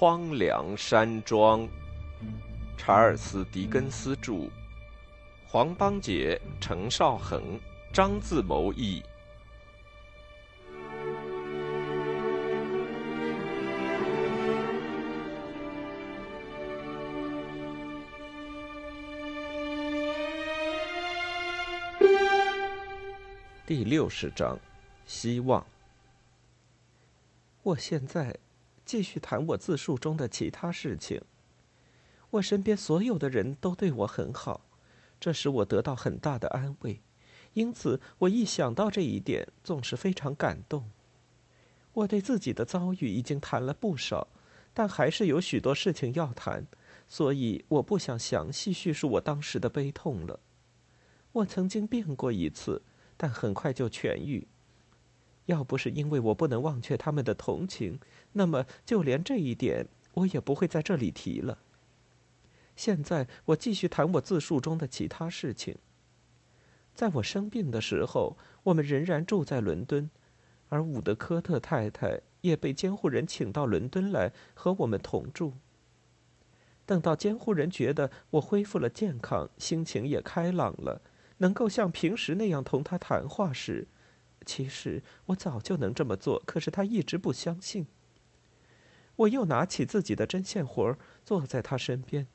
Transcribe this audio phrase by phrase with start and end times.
[0.00, 1.68] 荒凉山庄，
[2.78, 4.48] 查尔斯·狄更斯著，
[5.46, 7.60] 黄邦杰、程少恒、
[7.92, 9.02] 张自谋译。
[23.66, 24.58] 第六十章，
[25.04, 25.62] 希望。
[27.62, 28.34] 我现在。
[28.84, 31.20] 继续谈我自述中的其他事情。
[32.30, 34.60] 我身边所有的人都对我很好，
[35.18, 37.00] 这使我得到很大的安慰，
[37.54, 40.90] 因此我一想到这一点，总是非常感动。
[41.92, 44.28] 我对自己的遭遇已经谈了不少，
[44.72, 46.66] 但还是有许多事情要谈，
[47.08, 50.38] 所以我不想详细叙述我当时的悲痛了。
[51.32, 52.82] 我曾经病过一次，
[53.16, 54.46] 但很快就痊愈。
[55.50, 57.98] 要不是因为我不能忘却他们的同情，
[58.32, 61.58] 那么就连这一点我也不会在这里提了。
[62.76, 65.76] 现在我继续谈我自述中的其他事情。
[66.94, 70.08] 在我生病的时候，我们仍然住在伦敦，
[70.68, 75.54] 而伍德科特太太也被监护人请到伦敦来和我们同住。
[76.86, 81.02] 等到监护人觉得我恢复了健康，心情也开朗了，
[81.38, 83.88] 能够像平时那样同他谈话时，
[84.46, 87.86] 其实我早就能这么做，可是他一直不相信。
[89.16, 92.26] 我又拿起自己的针线活儿，坐在他身边。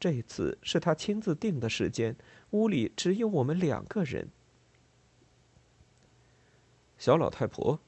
[0.00, 2.16] 这次是他亲自定的时间，
[2.50, 4.28] 屋里只有我们两个人。
[6.98, 7.80] 小老太婆，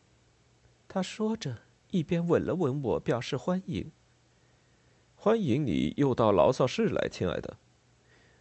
[0.86, 1.58] 他说着，
[1.90, 3.90] 一边吻了吻我，表示欢迎。
[5.14, 7.58] 欢迎你又到牢骚室来，亲爱的。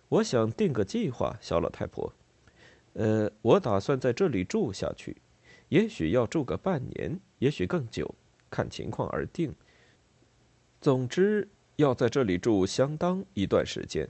[0.10, 2.14] 我想定个计划，小老太婆。
[2.96, 5.16] 呃，我打算在这里住下去，
[5.70, 8.16] 也许要住个半年，也许更久，
[8.50, 9.54] 看情况而定。
[10.80, 14.10] 总之，要在这里住相当一段时间。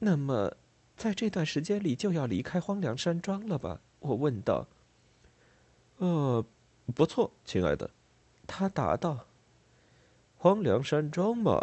[0.00, 0.56] 那么，
[0.96, 3.80] 在这段时间里就要离开荒凉山庄了吧？
[4.00, 4.66] 我问道。
[5.98, 6.44] 呃，
[6.96, 7.88] 不错，亲爱的，
[8.46, 9.26] 他答道。
[10.36, 11.60] 荒凉山庄嘛，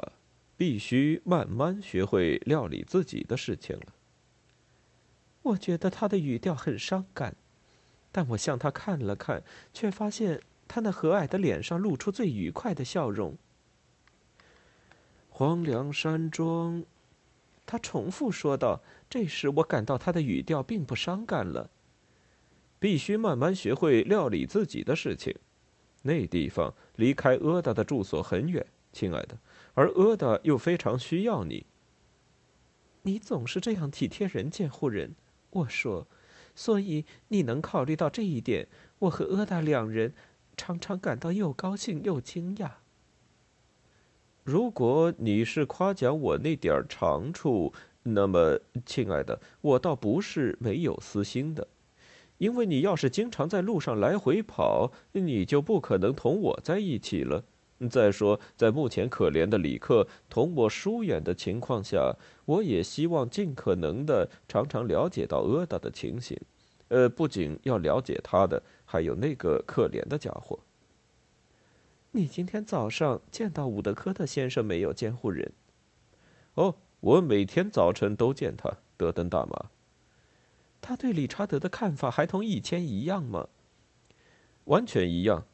[0.55, 3.93] 必须慢慢学会料理自己的事情了。
[5.41, 7.35] 我觉得他的语调很伤感，
[8.11, 13.37] 但我向他看了看，却发现他那和蔼的脸上露出最愉快的笑容。
[15.29, 16.83] 荒凉山庄，
[17.65, 18.81] 他重复说道。
[19.09, 21.71] 这时我感到他的语调并不伤感了。
[22.77, 25.35] 必须慢慢学会料理自己的事情。
[26.03, 29.37] 那地方离开阿达的住所很远，亲爱的，
[29.73, 31.65] 而阿达又非常需要你。
[33.01, 35.15] 你总是这样体贴人，监护人。
[35.51, 36.07] 我说，
[36.55, 38.67] 所以你能考虑到这一点，
[38.99, 40.13] 我和阿达两人
[40.55, 42.71] 常常感到又高兴又惊讶。
[44.43, 47.73] 如果你是夸奖我那点长处，
[48.03, 51.67] 那么，亲爱的，我倒不是没有私心的，
[52.37, 57.43] 因为你要是经常在路上来回跑，你就不可能同我在一起了。
[57.87, 66.37] 再说，在目前可怜的里克同我疏远的情况下，我也希望尽可能的常常了解到阿达的情形。
[66.89, 70.59] 呃，不仅要了解他的，还有那个可怜的家伙。
[72.11, 75.51] 你今天早上见到伍德科特先生没有，监护人？
[76.55, 79.69] 哦，我每天早晨都见他，德登大妈。
[80.81, 83.47] 他对理查德的看法还同以前一样吗？
[84.65, 85.45] 完全一样。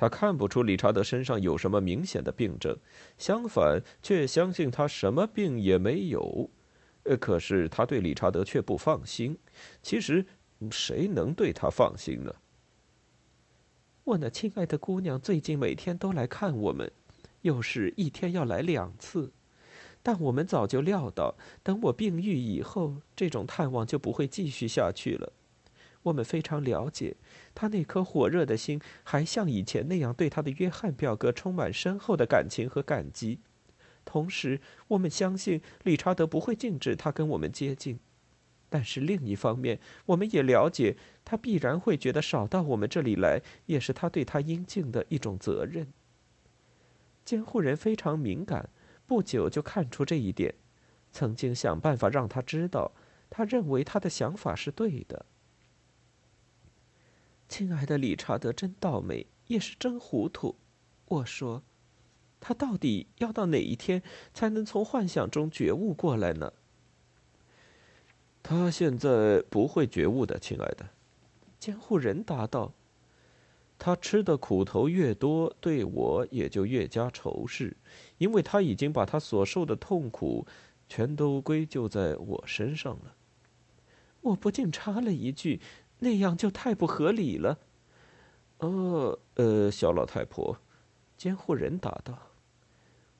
[0.00, 2.74] 他看不出理查德身上有什么明显的病症，
[3.18, 6.48] 相反，却相信他什么病也没有。
[7.02, 9.36] 呃，可是他对理查德却不放心。
[9.82, 10.24] 其实，
[10.70, 12.34] 谁能对他放心呢？
[14.04, 16.90] 我那亲爱的姑娘最近每天都来看我们，
[17.42, 19.30] 有时一天要来两次。
[20.02, 25.30] 但我们早就料到，等我病愈以后，这种探望就不会继续下去了。
[26.02, 27.16] 我们非常了解，
[27.54, 33.40] 他那颗火热的心还像以前那样对他的约翰表哥充满深厚的感情和感激。
[34.04, 38.00] 同时，我们相信理查德不会禁止他跟我们接近。
[38.72, 45.92] 但是另一方面，我们也了解他必然会觉得少到我们这里来也是他对他应尽的一种责任。
[47.24, 48.70] 监护人非常敏感，
[49.06, 50.54] 不久就看出这一点，
[51.12, 52.92] 曾经想办法让他知道，
[53.28, 55.26] 他认为他的想法是对的。
[57.50, 60.54] 亲爱的理查德，真倒霉，也是真糊涂。
[61.06, 61.64] 我说，
[62.38, 64.00] 他到底要到哪一天
[64.32, 66.52] 才能从幻想中觉悟过来呢？
[68.40, 70.88] 他现在不会觉悟的，亲爱的。
[71.58, 72.72] 监护人答道
[73.76, 77.76] ：“他吃的苦头越多，对我也就越加仇视，
[78.18, 80.46] 因为他已经把他所受的痛苦
[80.88, 83.16] 全都归咎在我身上了。
[84.22, 85.62] 我不禁插了一句
[86.00, 87.58] ：“那样就太不合理了。
[88.58, 90.58] ”“呃呃，小老太婆。”
[91.16, 92.18] 监护人答道：“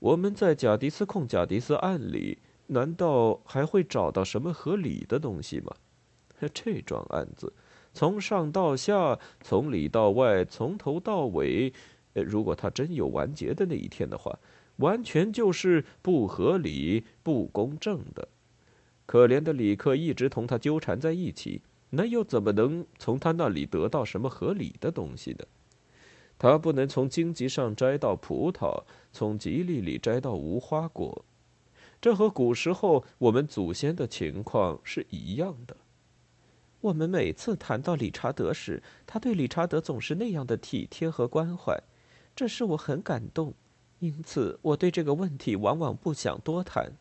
[0.00, 5.75] 我们在贾迪斯控贾迪斯案里，难道还会找到什么合理的东西吗？
[6.53, 7.53] 这桩案子……”
[7.93, 11.73] 从上到下，从里到外，从头到尾，
[12.15, 14.38] 呃，如果他真有完结的那一天的话，
[14.76, 18.29] 完全就是不合理、不公正的。
[19.06, 25.44] 可怜的李克一直同他纠缠在一起，那又怎么能从他那里得到什么合理的东西呢？
[26.38, 31.25] 他不能从荆棘上摘到葡萄，从吉利里摘到无花果，
[32.00, 35.76] 这和古时候我们祖先的情况是一样的。
[36.81, 41.78] 我们每次谈到理查德时，他对理查德总是那样的体贴和关怀，
[42.34, 43.52] 这使我很感动。
[43.98, 46.92] 因此，我对这个问题往往不想多谈。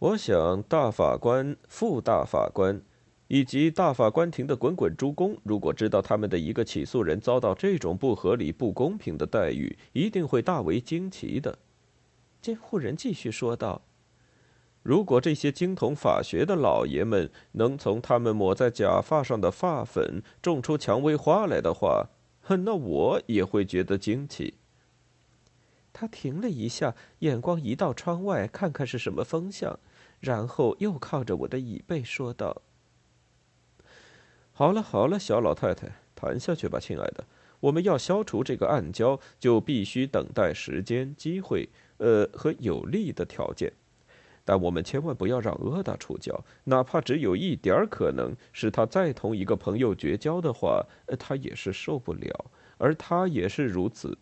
[0.00, 2.82] 我想，大法官、副大法官
[3.28, 11.58] 以及大法官庭的滚滚诸公，如果知道他们的一个起诉人遭到这种不合理、不公平的待遇，一定会大为惊奇的。
[12.40, 13.82] 监护人继续说道。
[14.82, 22.08] 如果这些精通法学的老爷们能从他们抹在假发上的发粉种出蔷薇花来的话，
[22.42, 24.54] 哼那我也会觉得惊奇。
[25.92, 29.80] 他停了一下，眼光移到窗外，看看是什么风向，
[30.20, 32.62] 然后又靠着我的椅背说道
[34.58, 37.22] ：“好了好了，小老太太，谈下去吧，亲爱的。
[37.60, 41.68] 我们要消除这个暗礁，就必须等待时间、机会，
[41.98, 43.70] 呃，和有利的条件。”
[44.46, 50.86] 但我们千万不要让阿达出礁，哪怕只有一点可能使他再同一个朋友绝交的话，
[51.18, 52.46] 他也是受不了，
[52.78, 54.16] 而他也是如此。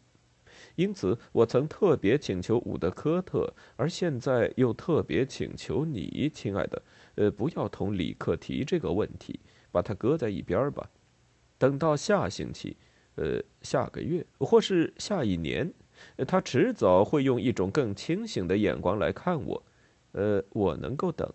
[0.74, 6.82] 因此，我曾特别请求伍德科特，而现在又特别请求你，亲爱的，
[7.14, 9.38] 呃，不要同李克提这个问题，
[9.74, 10.88] 把它搁在一边吧。
[11.58, 12.76] 等到下星期，
[13.16, 15.74] 呃，下个月或是下一年，
[16.28, 19.62] 他迟早会用一种更清醒的眼光来看我。
[20.12, 21.28] 呃，我能够等，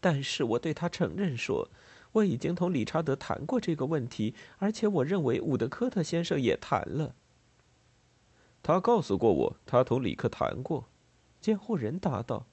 [0.00, 1.68] 但是我对他承认说，
[2.12, 7.14] 我已经同理查德谈过这个问题，而且我认为伍德科特先生也谈了。
[8.62, 10.88] 他告诉过我，他同李克谈过。
[11.42, 12.46] 监护人答道：“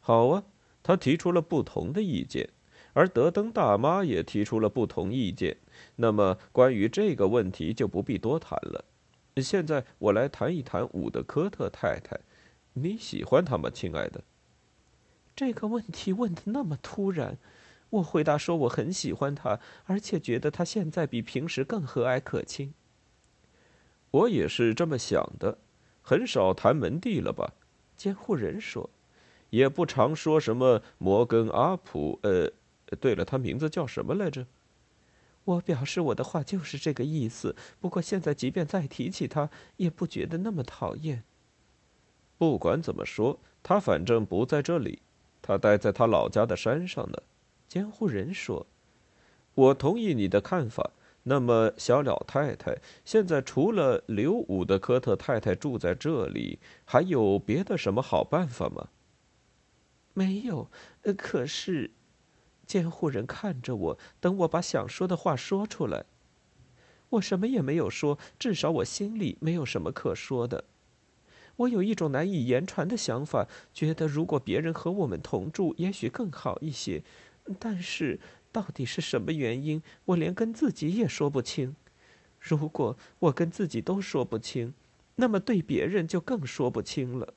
[0.00, 0.44] 好啊，
[0.82, 2.48] 他提出了不同的意见，
[2.92, 5.56] 而德登大妈也提出了不同意见。
[5.96, 8.84] 那么关于这个问题就不必多谈了。
[9.36, 12.18] 现在我来谈一谈伍德科特太太。”
[12.74, 14.22] 你喜欢他吗，亲爱的？
[15.34, 17.36] 这个问题问的那么突然，
[17.90, 22.74] 我回答说我很喜欢他，而且觉得他现在比平时更和蔼可亲。
[24.10, 25.58] 我也是这么想的，
[26.02, 27.54] 很少谈门第了吧？
[27.96, 28.90] 监护人说，
[29.50, 32.20] 也不常说什么摩根阿普。
[32.22, 32.52] 呃，
[32.96, 34.46] 对了，他名字叫什么来着？
[35.44, 37.56] 我表示我的话就是这个意思。
[37.80, 41.24] 不过现在即便再提起他，也不觉得那么讨厌。
[42.36, 45.00] 不管怎么说，他反正不在这里，
[45.40, 47.22] 他待在他老家的山上呢。
[47.66, 48.66] 监护人说
[49.54, 50.92] ：“我同意你的看法。
[51.24, 58.88] 那么，小老太太，现在除了刘武的科特太太住在这里，还有别的什么好办法吗？”
[60.14, 60.70] 没有。
[61.16, 61.90] 可是，
[62.68, 66.04] 监护人看着我，等我把想说的话说出来。
[67.08, 70.64] 我什么也没有说，至少我心里没有什么可说的。
[71.56, 77.02] 我有一种难以言传的想法，觉得如果别人和我们同住，也许更好一些。
[77.58, 78.20] 但是，
[78.52, 81.74] 到底是什么原因，我连跟自己也说不清。
[82.38, 84.74] 如果我跟自己都说不清，
[85.16, 87.32] 那么对别人就更说不清了。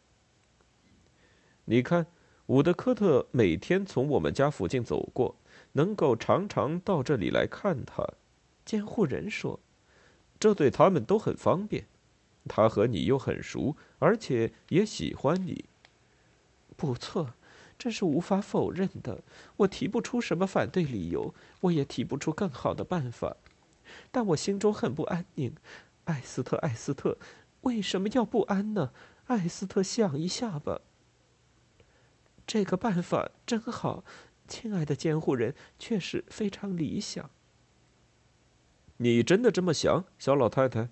[1.65, 2.05] 你看，
[2.51, 5.37] 伍德科特每天从我们家附近走过，
[5.71, 8.05] 能够常常到这里来看他。
[8.65, 9.57] 监护人说，
[10.37, 11.85] 这对他们都很方便。
[12.49, 15.63] 他和你又很熟，而且也喜欢你。
[16.75, 17.35] 不错，
[17.79, 19.23] 这是无法否认的。
[19.55, 23.37] 我提不出什么反对理由，我也提不出更好的办法。
[24.11, 25.55] 但我心中很不安宁。
[26.03, 27.17] 艾斯特，艾斯特，
[27.61, 28.91] 为什么要不安呢？
[29.27, 30.81] 艾斯特，想一下吧。
[32.45, 34.03] 这个办法真好，
[34.47, 37.29] 亲爱的监护人，确实非常理想。
[38.97, 40.89] 你真的这么想，小老太太？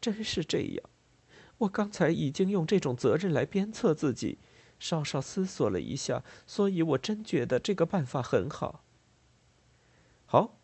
[0.00, 0.90] 真是这样，
[1.58, 4.38] 我刚才已经用这种责任来鞭策自己，
[4.78, 8.84] 稍稍思索了一下，所以我真觉得这个办法很好。
[10.26, 10.56] 好，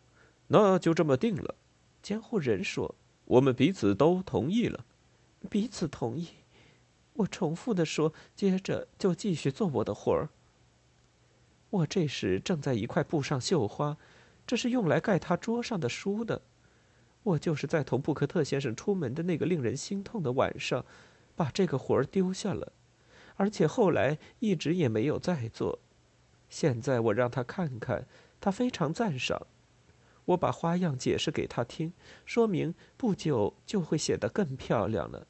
[0.47, 1.55] 那就这么定了。
[2.01, 4.85] 监护人说：“我们彼此都同意了。”
[5.49, 6.29] 彼此同意。
[7.17, 10.29] 我重复的说，接着就继续做我的活儿。
[11.69, 13.97] 我这时正在一块布上绣花，
[14.45, 16.41] 这是用来盖他桌上的书的。
[17.23, 20.85] 我就是在同布克特先生出门的那个令人心痛的晚上，
[21.35, 22.71] 把这个活儿丢下了，
[23.35, 25.79] 而且后来一直也没有再做。
[26.49, 28.07] 现在我让他看看，
[28.39, 29.47] 他非常赞赏。
[30.25, 31.91] 我把花样解释给他听，
[32.25, 35.27] 说明不久就会显得更漂亮了。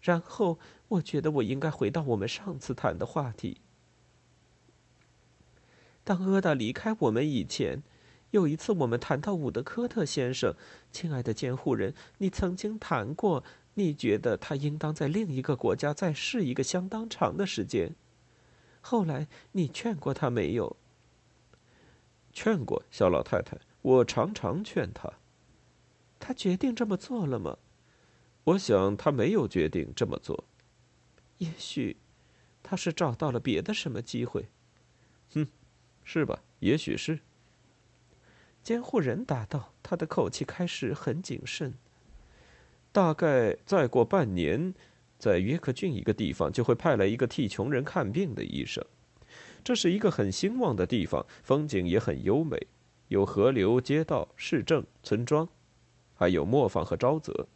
[0.00, 3.60] 然后我觉得我应该回到我们上次谈的话题。
[6.02, 7.82] 当阿达离开我们以前，
[8.30, 10.54] 有一次我们谈到伍德科特先生，
[10.90, 17.94] 亲爱的监护人，你曾经谈过，你觉得他应当在另一个国家再试一个相当长的时间。
[18.80, 20.76] 后来你劝过他没有？
[22.32, 25.12] 劝过，小老太太，我常常劝他。
[26.18, 27.58] 他决定这么做了吗？
[28.50, 30.44] 我想他没有决定这么做。
[31.38, 31.96] 也许，
[32.62, 34.48] 他是找到了别的什么机会。
[35.34, 35.46] 哼，
[36.02, 36.42] 是吧？
[36.58, 37.20] 也许是。
[38.62, 41.74] 监护人答道，他的口气开始很谨慎。
[42.92, 44.74] 大概再过半年，
[45.16, 48.84] 在约克郡一个地方就会派来一个替穷人看病的医生。
[49.62, 52.66] 这是一个很兴旺的地方，风景也很优美，
[53.08, 55.48] 有河流、街道、市政、村庄，
[56.16, 57.46] 还有磨坊和沼泽。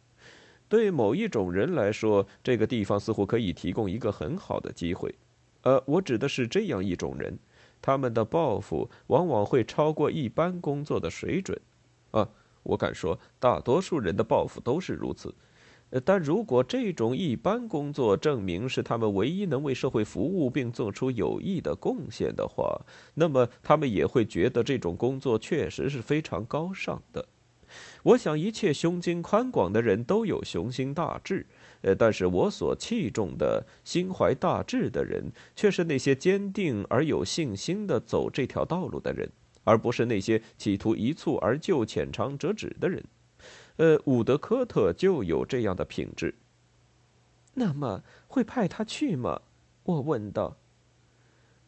[0.67, 5.13] 对某一种人来说，这个地方似乎可以提供一个很好的机会。
[5.61, 7.37] 呃，我指的是这样一种人，
[7.81, 11.59] 他们的抱负往往会超过一般工作的水准。
[12.11, 12.27] 啊，
[12.63, 15.33] 我敢说，大多数人的抱负都是如此。
[16.03, 22.81] 但如果这种一般工作证明是他们唯一能为社会服务并做出有益的贡献的话，
[23.13, 27.25] 那么他们也会觉得这种工作确实是非常高尚的。
[28.03, 31.45] 我想，一切胸襟宽广的人都有雄心大志，
[31.81, 39.29] 呃，但是我所器重的心怀大志的人，却是那些坚定而有信心的走这条道路的人，
[39.63, 43.03] 而不是那些企图一蹴而就、浅尝辄止的人。
[43.77, 46.35] 呃，伍德科特就有这样的品质。
[47.55, 49.41] 那么，会派他去吗？
[49.83, 50.57] 我问道。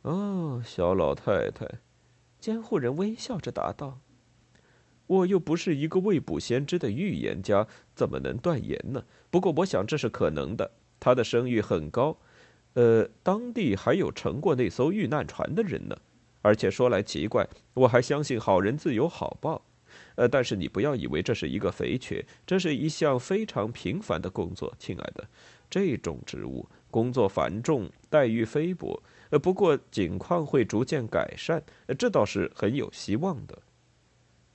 [0.04, 1.68] 哦，小老太太，
[2.40, 4.00] 监护人微笑着答道。
[5.08, 9.04] 我又不是一个未卜先知的预言家，怎么能断言呢？
[9.32, 10.70] 不过我想这是可能的。
[11.00, 12.18] 他的声誉很高，
[12.74, 15.98] 呃，当地还有乘过那艘遇难船的人呢。
[16.42, 19.64] 而且说来奇怪，我还相信好人自有好报。
[20.16, 25.28] 呃，但是你不要以为这是一个肥缺，这是一项非常平凡的工作，亲爱的。
[25.70, 31.62] 这种职务工作繁重，待遇菲薄，呃，不过景况会逐渐改善，
[31.98, 33.58] 这倒是很有希望的。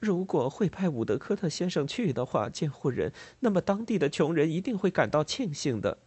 [0.02, 5.98] 如果会派伍德科特先生去的话，监护人，那么当地的穷人一定会感到庆幸的。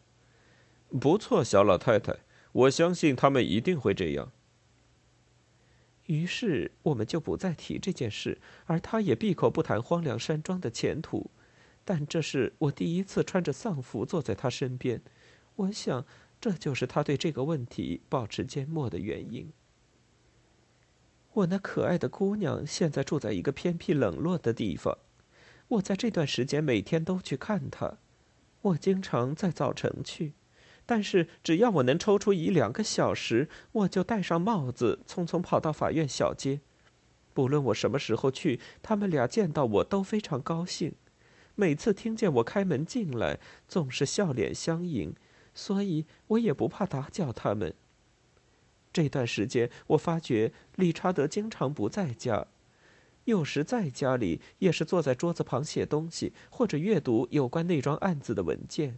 [1.00, 2.18] 不错，小老太太，
[2.52, 4.34] 我相信他们一定会这样。
[6.08, 11.32] 于是我们就不再提这件事，而他也闭口不谈荒凉山庄的前途。
[11.86, 15.02] 但这是我第一次穿着丧服坐在他身边，
[15.56, 16.06] 我想
[16.42, 19.54] 这就是他对这个问题保持缄默的原因。
[21.36, 24.98] 我那可爱的姑娘现在住在一个偏僻冷落的地方。
[25.68, 27.98] 我在这段时间每天都去看她。
[28.62, 30.34] 我经常在早晨去，
[30.86, 36.62] 但是只要我能抽出一两个小时，我就戴上帽子，匆匆跑到法院小街。
[37.34, 40.94] 不论我什么时候去，他们俩见到我都非常高兴。
[41.56, 45.14] 每次听见我开门进来，总是笑脸相迎，
[45.54, 47.74] 所以我也不怕打搅他们。
[48.96, 52.48] 这段时间，我发觉理查德经常不在家，
[53.26, 58.98] 有时在家里也是坐在桌子旁写东西，或者阅读有关那桩案子的文件。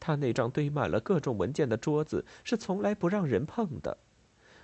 [0.00, 3.98] 他那张堆满了各种文件的桌子是从来不让人碰的。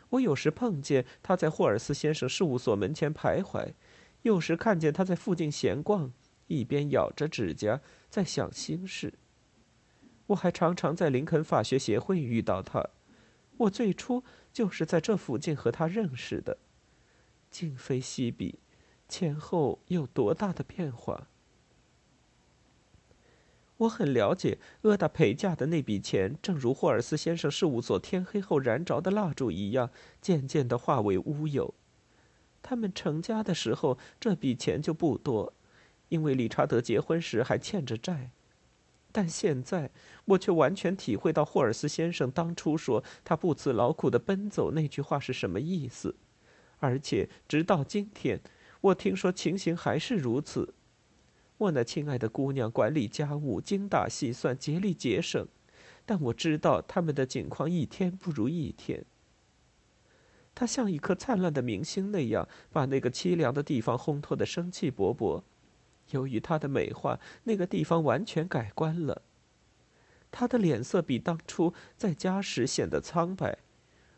[0.08, 3.74] 我有时碰见他在霍尔斯先生事务所门前徘徊，
[4.22, 6.10] 有时看见他在附近闲逛，
[6.46, 9.12] 一边咬着指甲在想心事。
[10.28, 12.88] 我还常常在林肯法学协会遇到他。
[13.58, 16.58] 我最初就是在这附近和他认识的，
[17.50, 18.58] 今非昔比，
[19.08, 21.28] 前后有多大的变化？
[23.78, 29.90] 我很了解，阿达陪嫁的那笔钱，正如霍尔斯先生事务所天黑后燃着的蜡烛一样，
[30.20, 31.74] 渐渐的化为乌有。
[32.62, 35.52] 他们成家的时候，这笔钱就不多，
[36.10, 38.30] 因为理查德结婚时还欠着债。
[39.12, 39.90] 但现在，
[40.24, 46.16] 我却完全体会到霍尔斯先生当初说他不辞劳苦的奔走那句话是什么意思，
[46.78, 48.40] 而且直到今天，
[48.80, 50.74] 我听说情形还是如此。
[51.58, 55.46] 我那亲爱的姑娘管理家务，精打细算，竭力节省，
[56.04, 59.04] 但我知道他们的境况一天不如一天。
[60.54, 65.42] 她像一颗灿烂的明星那样，把那个凄凉的地方烘托得生气勃勃。
[66.10, 69.22] 由于他的美化，那个地方完全改观了。
[70.30, 73.58] 他的脸色比当初在家时显得苍白，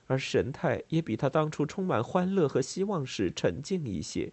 [0.06, 4.32] 而神态也比他当初充满欢乐和希望时沉静一些。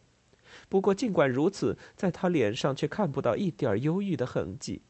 [0.67, 4.81] 不过，尽管如此，在他脸上却看不到一点忧郁的痕迹。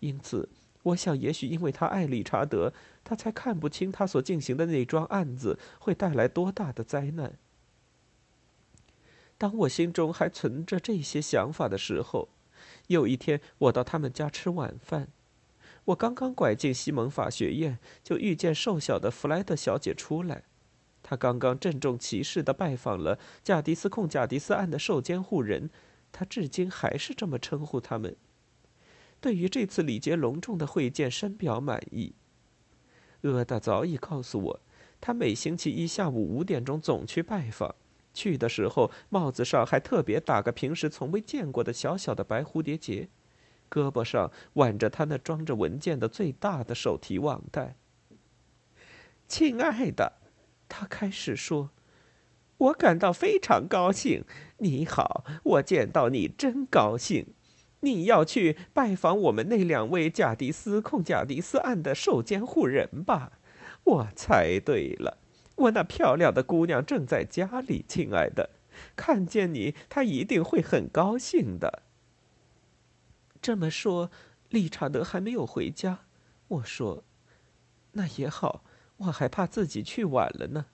[0.00, 0.48] 因此，
[0.82, 2.72] 我想，也许因为他爱理查德，
[3.02, 7.38] 他才看不清他所进行的那桩案子会带来多大的灾难。
[9.38, 12.28] 当我心中还存着这些想法的时候，
[12.88, 15.08] 有一天我到他们家吃晚饭，
[15.84, 20.42] 我刚刚拐进西蒙法学院，就遇见瘦小的弗莱德小姐出来。
[21.00, 25.70] 他刚刚郑重其事地拜访了贾迪斯控贾迪斯案的受监护人，
[26.10, 28.16] 他至今还是这么称呼他们。
[29.20, 32.14] 对于这次礼节隆重的会见，深表满意。
[33.22, 34.60] 阿达早已告诉我，
[35.00, 37.74] 他每星期一下午五点钟总去拜访，
[38.12, 43.08] 去的时候帽子上还特别打个平时从未见过的小小的白蝴蝶结，
[43.70, 47.76] 胳膊上挽着他那装着文件的最大的手提网袋。
[49.26, 50.14] 亲爱的。
[50.70, 51.70] 他开始说
[52.58, 54.22] ：“我感到非常高兴。
[54.58, 57.28] 你好，我见到你真高兴。
[57.80, 63.38] 你要去拜访我们那两位贾迪斯控贾迪斯案的受监护人吧？
[63.84, 65.16] 我猜对了，
[65.58, 67.84] 我那漂亮的姑娘正在家里。
[67.86, 68.50] 亲爱的，
[68.96, 71.82] 看见你，她一定会很高兴的。”
[73.40, 74.10] 这么说，
[74.48, 76.00] 理查德还没有回家。
[76.48, 77.04] 我说
[77.92, 78.64] ：“那也好。”
[78.98, 80.66] 我还怕自己去晚了呢。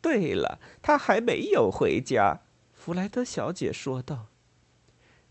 [0.00, 2.42] 对了，他还没有回家。
[2.72, 4.28] 弗莱德小姐说道：“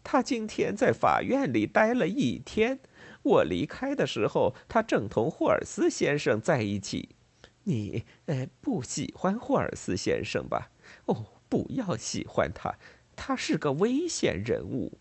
[0.04, 2.82] 他今天在法院里待了一天。
[3.24, 7.15] 我离开的时候，他正同霍尔斯先生在一起。
[7.63, 10.72] 你，呃，不喜欢霍尔斯先生吧？
[11.06, 12.76] 哦，不要喜欢他，
[13.15, 14.98] 他是个危险人物。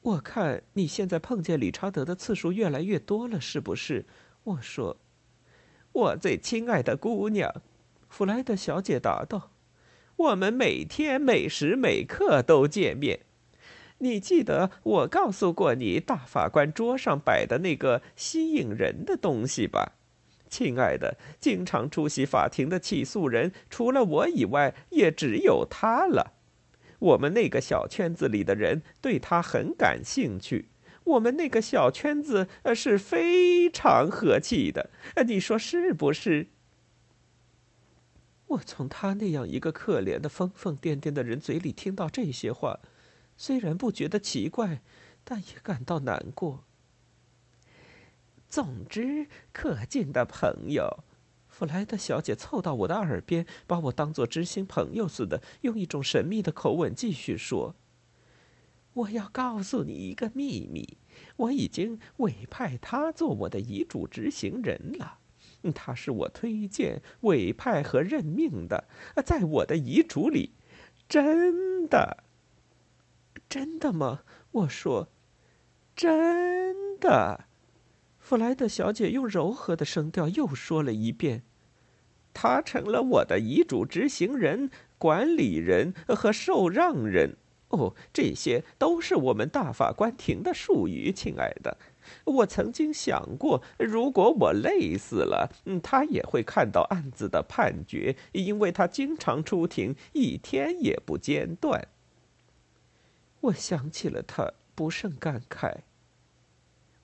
[0.00, 4.06] 我看你现在碰见理查德的次数越来越多了，是不是？”
[4.44, 4.96] 我说。
[5.92, 7.62] 我最亲爱的姑娘，
[8.08, 9.50] 弗莱德小姐答道
[10.16, 13.20] ：“我们每天每时每刻都见面。
[13.98, 19.94] 你记得我告诉过你大法官桌上摆的那个吸引人的东西吧？
[20.48, 26.34] 亲爱的，经常出席法庭的起诉人除了我以外，也只有他了。
[26.98, 30.68] 我们那个小圈子里的人对他很感兴趣。”
[31.08, 34.90] 我们那个小圈子呃是非常和气的，
[35.26, 36.48] 你说是不是？
[38.48, 42.80] 我从他那样一个可怜的疯疯癫癫的人嘴里听到这些话，
[43.38, 44.82] 虽然不觉得奇怪，
[45.24, 46.64] 但也感到难过。
[48.48, 51.04] 总之，可敬的朋友，
[51.48, 57.74] 弗莱德小姐凑到我的耳边，把我当作知心朋友似的，用一种神秘的口吻继续说。
[58.94, 60.98] 我要告诉你一个秘密，
[61.36, 65.18] 我已经委派他做我的遗嘱执行人了。
[65.74, 68.88] 他是我推荐、委派和任命的，
[69.24, 70.54] 在我的遗嘱里，
[71.08, 72.24] 真的，
[73.48, 74.22] 真的吗？
[74.52, 75.08] 我说，
[75.94, 77.47] 真的。
[78.28, 81.44] 弗莱德小姐用柔和的声调又说了一遍
[82.34, 87.38] ：“他成了我的遗嘱执行人、管理人和受让人。”
[87.68, 91.78] 哦，这些都是我们大法官庭的术语，亲爱的。
[92.24, 101.88] 我曾经想过，如果我累死了，嗯，他也会看到案子的判决，因为他经常出庭，一天也不间断。
[103.40, 105.76] 我想起了他，不胜感慨。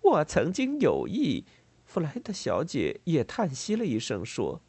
[0.04, 1.44] 我曾经有意，
[1.84, 4.60] 弗莱德小姐也叹息了一声，说：“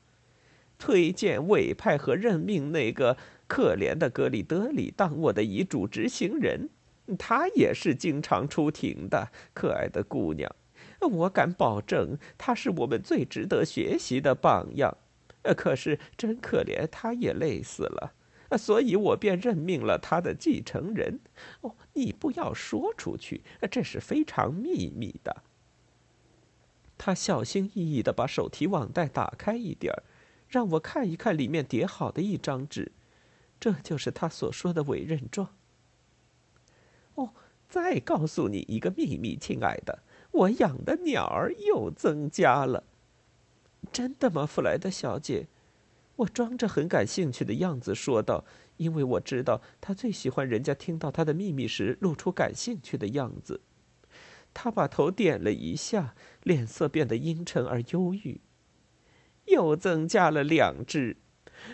[0.80, 3.18] 推荐、委派和任命那个。”
[3.48, 6.68] 可怜的格里德里当我的遗嘱执行人，
[7.16, 9.32] 他也是经常出庭的。
[9.54, 10.52] 可爱的姑娘，
[11.00, 14.98] 我敢保证，他是我们最值得学习的榜样。
[15.56, 18.14] 可是真可怜，他也累死了，
[18.58, 21.20] 所以我便任命了他的继承人。
[21.62, 25.44] 哦，你不要说出去，这是非常秘密的。
[26.98, 30.04] 他小心翼翼地把手提网袋打开一点儿，
[30.48, 32.92] 让我看一看里面叠好的一张纸。
[33.60, 35.50] 这就是他所说的委任状。
[37.16, 37.32] 哦，
[37.68, 42.84] 再告诉你一个秘密，亲爱的，我养的鸟儿又增加了。
[43.92, 45.48] 真的吗，弗莱德小姐？
[46.18, 48.46] 我装着很感兴趣的样子说道，
[48.78, 53.62] 因为我知道他最喜欢人家听到他的秘密时露出感兴趣的样子。
[54.54, 58.40] 他把头点了一下，脸色变得阴沉而忧郁。
[59.46, 61.18] 又增加了两只，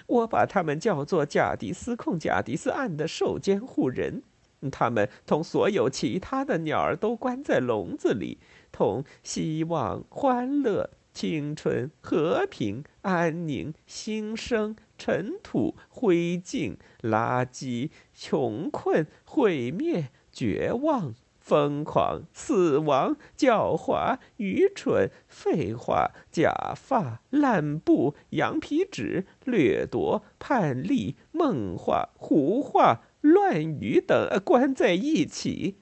[0.08, 4.24] 我把他们叫做贾迪斯控贾迪斯案的受监护人。
[4.72, 8.40] 他们同所有其他的鸟儿都关在笼子里，
[8.72, 21.16] 同希望、欢乐、青春、和平、安宁、新生、尘土、灰烬、垃圾、穷困、毁灭、绝望。
[21.42, 35.81] 疯狂、死亡、狡猾、愚蠢、废话、假发、烂布、羊皮纸、掠夺、叛逆、梦话、胡话、乱语等关在一起。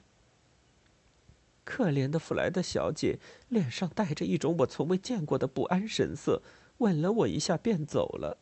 [1.70, 6.42] 可怜的弗莱德小姐脸上带着一种我从未见过的不安神色，
[6.80, 8.40] 吻了我一下便走了。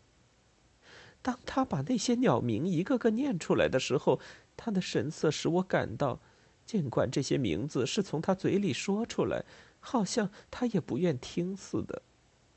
[1.22, 4.22] 当她把那些鸟名一个个念出来的时候，
[4.56, 6.22] 她的神色使我感到。
[6.66, 9.44] 尽管这些名字是从他嘴里说出来，
[9.80, 12.02] 好像他也不愿听似的，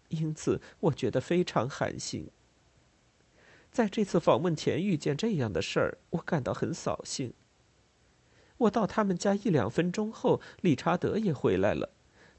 [0.08, 2.28] 因此我觉得非常寒心。
[3.70, 7.32] 在这次访问前遇见这样的事儿，我感到很扫兴。
[8.60, 11.90] 我到他们家一两分钟后，理查德也回来了，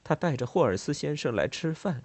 [0.03, 2.03] 他带着霍尔斯先生来吃饭。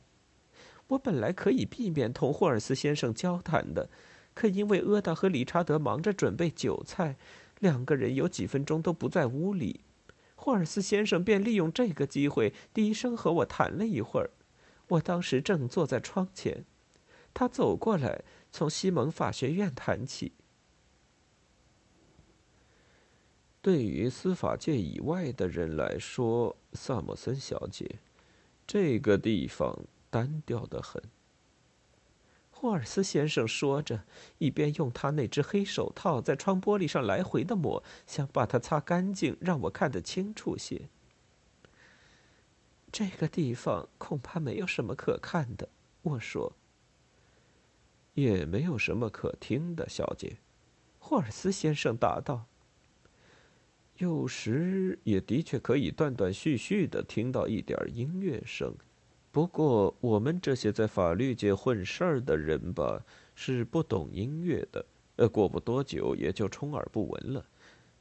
[0.88, 3.90] 我本来可以避免同霍尔斯先生交谈的，
[4.32, 7.16] 可因为阿达和理查德忙着准备酒菜。
[7.58, 9.80] 两个人有几分钟都不在屋里，
[10.34, 14.30] 霍尔斯先生便利用这个机会低声和我谈了一会儿。
[14.88, 16.64] 我当时正坐在窗前，
[17.34, 20.32] 他走过来，从西蒙法学院谈起。
[23.66, 27.98] 对于司法界以外的人来说，萨默森小姐，
[28.64, 29.76] 这个地方
[30.08, 31.02] 单调的很。
[32.52, 34.04] 霍尔斯先生说着，
[34.38, 40.88] 一边用他那只黑手套在窗玻璃上来回的抹，想把它擦干净，让我看得清楚些。
[42.92, 45.68] 这个地方恐怕没有什么可看的，
[46.02, 46.52] 我说。
[48.14, 50.36] 也没有什么可听的，小姐。
[51.00, 52.46] 霍尔斯先生答道。
[53.98, 58.74] 有时也的确可以断断续续的听到一点音乐声。
[59.32, 63.04] 不过，我们这些在法律界混事儿的人吧，
[63.34, 64.84] 是不懂音乐的。
[65.16, 67.46] 呃，过不多久也就充耳不闻了。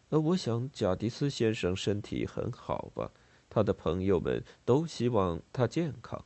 [0.10, 3.12] 呃，我想贾迪斯先生身体很好吧？
[3.50, 6.26] 他的朋友们都希望他健康。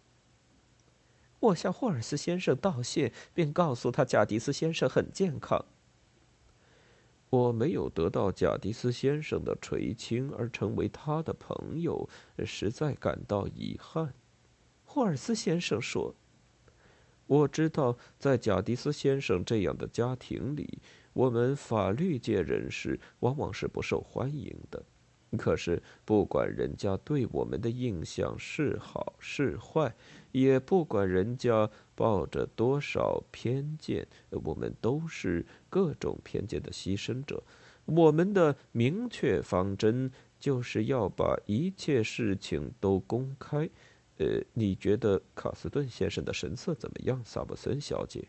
[1.40, 5.64] 我向霍尔斯先生道谢，并告诉他贾迪斯先生很健康。
[7.30, 12.10] 我没有得到贾迪斯先生的垂青而成为他的朋友，
[12.46, 14.14] 实在感到遗憾。
[14.84, 16.16] 霍尔斯先生说
[17.28, 20.80] ：“我知道，在贾迪斯先生这样的家庭里，
[21.14, 24.84] 我们法律界人士往往是不受欢迎的。
[25.38, 29.96] 可是，不管人家对我们的印象是好是坏，
[30.32, 37.44] 也不管人家抱着多少偏见，我们都是各种偏见的牺牲者。
[37.86, 43.70] 我们的明确方针就是要把一切事情都公开。”
[44.20, 48.28] 呃，你觉得卡斯顿先生的神色怎么样，萨姆森小姐？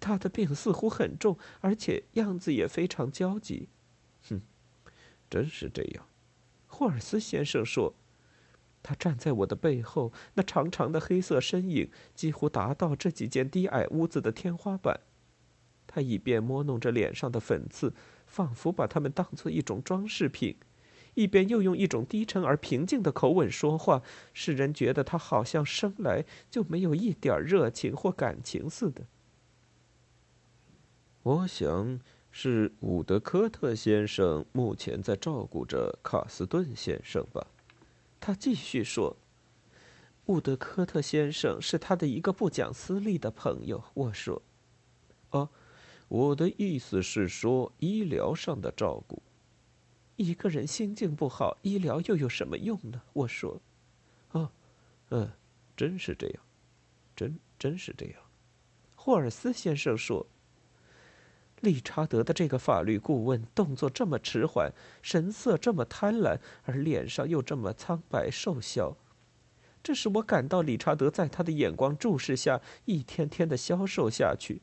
[0.00, 3.68] 他的病似乎很重，而且样子也非常焦急。
[4.28, 4.42] 哼，
[5.30, 6.08] 真是这样。
[6.66, 7.94] 霍尔斯先生说，
[8.86, 15.00] 他站在我的背后，那长长的黑色身影几乎达到这几间低矮屋子的天花板。
[15.88, 17.92] 他一边摸弄着脸上的粉刺，
[18.28, 20.54] 仿佛把它们当做一种装饰品。
[21.14, 29.02] 一边又用一种低沉而平静的口吻说话，使人觉得他好像生来就没有一点热情或感情似的。
[31.24, 31.98] 我想
[32.30, 37.44] 是伍德科特先生目前在照顾着卡斯顿先生吧。
[38.26, 39.16] 他继续说
[40.26, 44.42] ：“伍德科特先生是他的一个不讲私利的朋友。”我说
[45.30, 45.48] ：“哦，
[46.08, 49.22] 我的意思是说医疗上的照顾。”
[50.16, 53.00] 一个人心境不好，医疗又有什么用呢？
[53.12, 53.62] 我说
[54.32, 54.50] ：“哦，
[55.10, 55.30] 嗯，
[55.76, 56.42] 真是这样，
[57.14, 58.20] 真真是这样。”
[58.96, 60.26] 霍尔斯先生说
[61.60, 68.96] ：“理查德的这个法律顾问动作这么迟缓，神色这么贪婪，而脸上又这么苍白瘦小，
[69.82, 74.60] 这使我感到理查德在他的眼光注视下一天天的消瘦下去，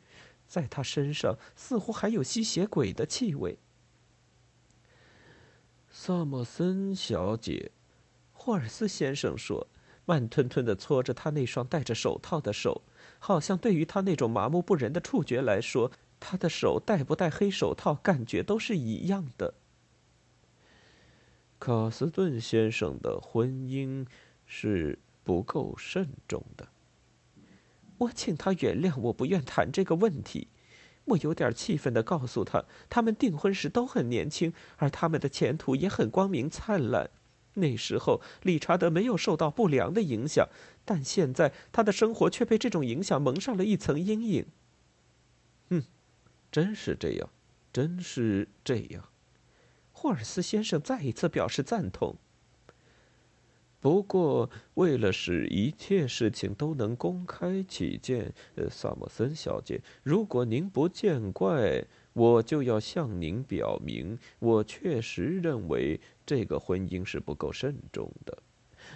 [0.48, 3.58] 在他身上似乎还有吸血鬼的气味。”
[5.90, 7.72] 萨默森小姐，
[8.32, 9.68] 霍尔斯先生说，
[10.06, 12.82] 慢吞吞的搓着他那双戴着手套的手，
[13.20, 15.92] 好像对于他那种麻木不仁的触觉来说，
[16.26, 19.56] 他的手戴不戴黑手套，感觉都是一样的。
[21.60, 24.08] 卡斯顿先生的婚姻
[24.46, 26.70] 是不够慎重的。
[27.98, 30.48] 我请他原谅，我不愿谈这个问题。
[31.06, 37.10] 我有点气愤的告诉他，他们订婚时都很年轻，而他们的前途也很光明灿烂。
[37.56, 40.48] 那时候，理查德没有受到不良的影响，
[40.86, 44.46] 但现在他的生活却被这种影响蒙上了一层阴影。
[46.54, 47.28] 真是这样，
[47.74, 49.10] 真是这样。
[49.92, 52.16] 霍尔斯先生再一次表示赞同。
[53.80, 68.38] 不过，为了使一切事情都能公开起见，呃，萨默森小姐，如果您不见怪，我就要向您表明，我确实认为这个婚姻是不够慎重的。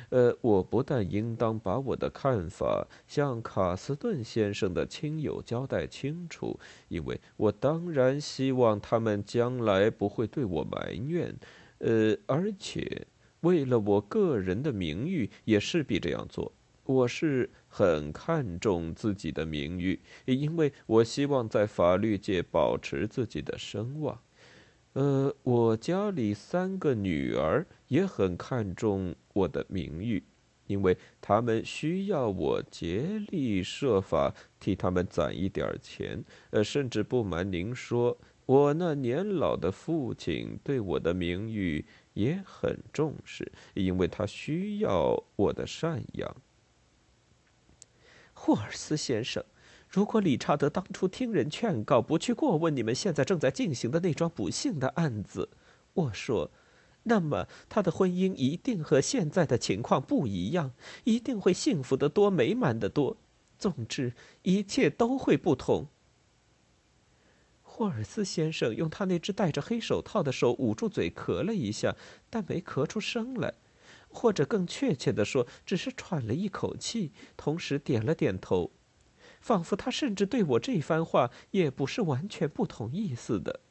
[0.10, 11.36] 呃，我不但应当把我的看法向卡斯顿先生的亲友交代清楚，因为我当然希望他们将来不会对我埋怨。
[11.80, 13.06] 呃，而且
[13.42, 16.52] 为了我个人的名誉，也势必这样做。
[16.86, 24.18] 我是很看重自己的名誉，因为我希望在法律界保持自己的声望。
[24.94, 30.24] 呃，我家里三个女儿也很看重我的名誉，
[30.66, 36.24] 因为他们需要我竭力设法替他们攒一点钱。
[36.50, 46.36] 呃，甚至不瞒您说，我那年老的父亲对我的名誉也很重视，因为他需要我的赡养。
[48.34, 49.44] 霍尔斯先生。
[49.90, 55.48] 如果理查德当初听人劝告，不去过问你们现在正在进行的那桩不幸的案子，
[55.94, 56.52] 我说，
[57.10, 60.74] 那么他的婚姻一定和现在的情况不一样，
[61.06, 63.18] 一定会幸福的多，美满的多。
[63.58, 65.88] 总之，一切都会不同。
[67.64, 71.96] 霍尔斯先生用他那只戴着黑手套的手捂住嘴，咳了一下，
[72.30, 73.54] 但没咳出声来，
[74.10, 78.72] 或者更确切的说，只是喘了一口气，同时点了点头。
[79.40, 83.62] 仿佛他甚至对我这番话也不是完全不同意似的。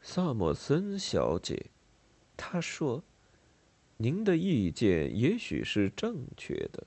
[0.00, 1.70] 萨默森小姐，
[2.36, 3.02] 他说
[3.98, 6.86] ：“您的意见也许是正确的，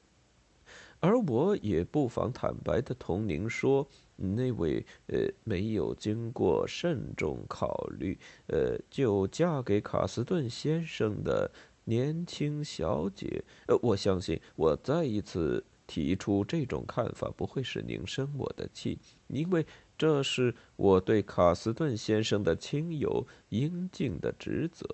[0.99, 11.51] 而我也不妨坦白的同您说，那位呃没有经过慎重考虑，呃就嫁给卡斯顿先生的
[11.85, 19.65] 年轻小姐，呃，我相信我再一次。”提出这种看法不会使您生我的气，因为
[19.97, 24.87] 这是我对卡斯顿先生的亲友应尽的职责。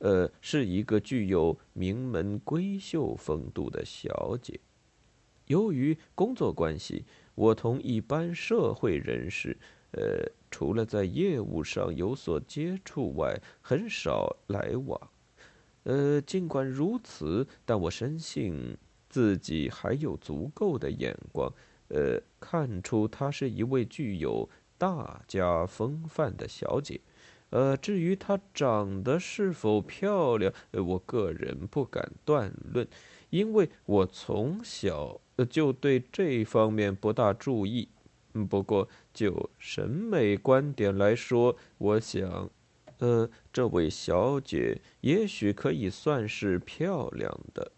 [0.00, 4.60] 呃，是一个具有名门闺秀风度的小姐。
[5.46, 9.56] 由于工作关系，我同一般社会人士，
[9.92, 15.00] 呃，除了在业务上有所接触外，很少来往。
[15.84, 18.76] 呃，尽管如此，但我深信。
[19.12, 21.52] 自己还有足够的眼光，
[21.88, 27.00] 呃，看出她是一位具有大家风范的小姐。
[27.50, 32.86] 呃，至于她长得是否漂亮，呃，我个人不敢断论，
[33.30, 37.88] 因为我从小呃就对这方面不大注意。
[38.48, 42.48] 不过就审美观点来说，我想，
[42.98, 47.72] 呃，这位小姐也许可以算是漂亮的。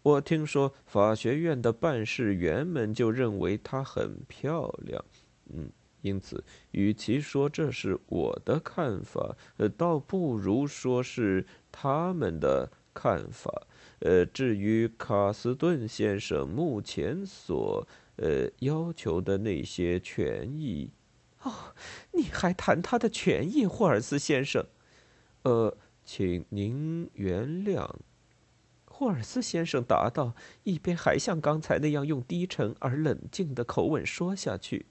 [0.00, 5.04] 我听说法学院的办事员们就认为她很漂亮，
[5.52, 5.70] 嗯，
[6.08, 9.36] 因此，与其说这是我的看法，
[9.76, 13.66] 倒不如说是他们的看法。
[14.00, 20.90] 呃，至于卡斯顿先生目前所呃要求的那些权益，
[21.42, 21.74] 哦，
[22.12, 24.64] 你还谈他的权益，霍尔斯先生？
[25.42, 27.90] 呃，请您原谅。
[28.86, 34.86] 霍尔斯先生答道，一边还像刚才那样用低沉而冷静的口吻说下去：“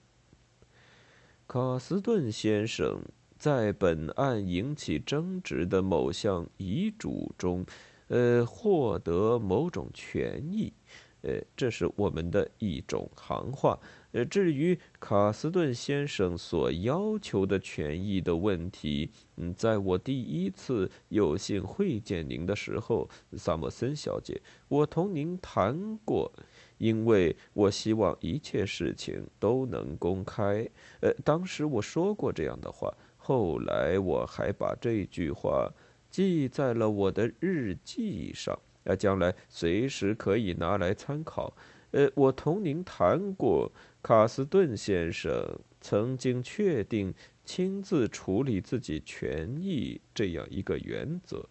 [1.48, 3.00] 卡斯顿先生
[3.38, 7.64] 在本案引起争执的某项遗嘱中，
[8.08, 10.74] 呃，获得某种权益。”
[11.22, 13.80] 呃，这是我们的一种行话。
[14.12, 26.30] 呃，至于卡斯顿先生所要求的权益的问题，嗯，在我第一次有幸会见您的时候，萨默森小姐，我同您谈过，
[26.78, 30.66] 因为我希望一切事情都能公开。
[31.00, 35.70] 呃，当时我说过这样的话，后来我还把这句话
[36.10, 38.58] 记在了我的日记上。
[38.84, 41.54] 啊将来随时可以拿来参考，
[41.90, 47.12] 呃，我同您谈过，卡斯顿先生曾经确定
[47.44, 51.46] 亲自处理自己权益这样一个原则。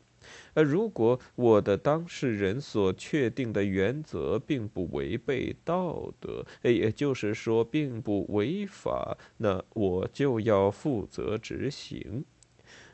[0.58, 12.26] 呃，如果我的当事人所确定的原则并不违背道德，也就是说并不违法，那我就要负责执行。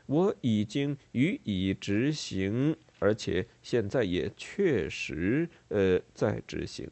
[0.04, 6.86] 我已经予以执行，而且现在也确实呃在执行。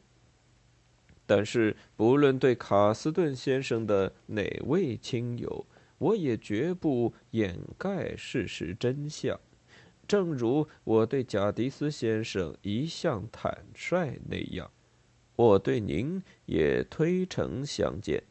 [1.27, 5.67] 但是，不论对卡斯顿先生的哪位亲友，
[5.99, 9.39] 我也绝不掩盖事实真相。
[10.13, 14.69] 正如我对贾迪斯先生一向坦率那样，
[15.35, 18.21] 我对您也推诚相见。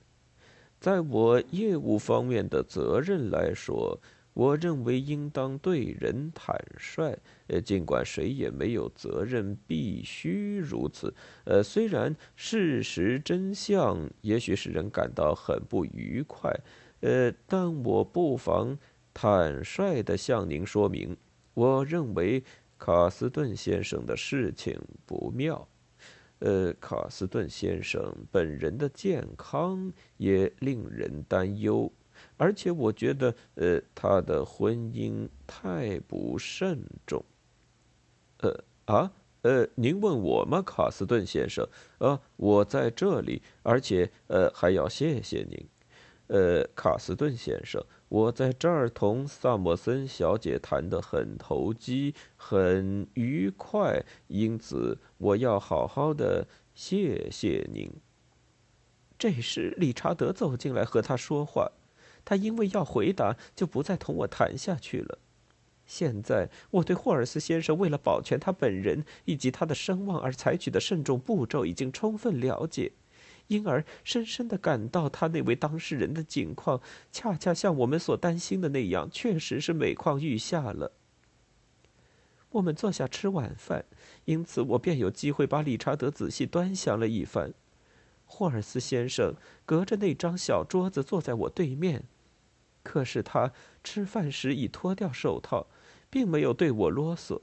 [0.79, 4.01] 在我业务方面的责任来说，
[4.33, 7.18] 我认为应当对人坦率。
[7.49, 11.12] 呃，尽管谁也没有责任必须如此。
[11.42, 16.49] 呃，虽然事实真相也许使人感到很不愉快，
[17.01, 18.79] 呃，但我不妨
[19.12, 21.16] 坦率地向您说明。
[21.55, 22.43] 我认为
[22.79, 25.69] 卡斯顿先生的事情不妙，
[26.41, 31.93] 呃，卡斯顿先生本人的健康也令人担忧，
[32.37, 37.25] 而且我觉得，呃，他的婚姻太不慎重。
[38.38, 39.12] 呃啊，
[39.43, 41.69] 呃，您问我吗，卡斯顿先生？
[41.99, 45.67] 啊，我在这里，而且，呃，还要谢谢您，
[46.33, 47.85] 呃，卡斯顿先生。
[48.09, 57.92] 我在这儿同萨默森小姐谈得很投机，很愉快，因此我要好好的谢谢您。
[59.18, 61.71] 这时，理查德走进来和他说话，
[62.25, 65.18] 他因为要回答，就不再同我谈下去了。
[65.85, 72.92] 现在，我对霍尔斯先生为了保全他本人以及他的声望而采取的慎重步骤已经充分了解。
[73.53, 76.81] 因而深深的感到，他那位当事人的境况，
[77.12, 80.93] 恰恰像我们所担心的那样，确实是每况愈下了。
[82.53, 83.85] 我们坐下吃晚饭，
[84.25, 87.53] 因此我便有机会把理查德仔细端详了一番。
[88.25, 89.35] 霍尔斯先生
[89.67, 92.05] 隔着那张小桌子坐在我对面，
[92.83, 93.53] 可是他
[93.85, 95.67] 吃饭时已脱掉手套，
[96.09, 97.41] 并没有对我啰嗦，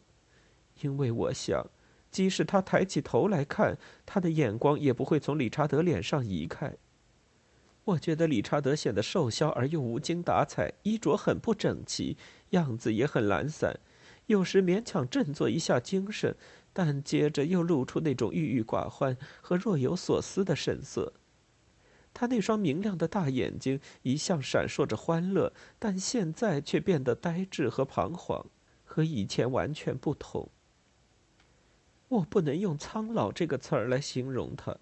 [0.81, 1.67] 因为我想。
[2.11, 6.75] 即使他抬起头来看，他的眼光也不会从理查德脸上移开。
[7.85, 12.17] 我觉得理查德显得瘦削而又无精打采，衣着很不整齐，
[12.51, 13.79] 样子也很懒散，
[14.27, 16.35] 有时勉强振作一下精神，
[16.71, 21.13] 但接着又露出那种郁郁寡欢和若有所思的神色。
[22.13, 28.45] 他那双明亮的大眼睛一向闪烁着欢乐，但现在却变得呆滞和彷徨，
[28.83, 30.49] 和以前完全不同。
[32.09, 34.77] 我不能用“苍老”这个词儿来形容他，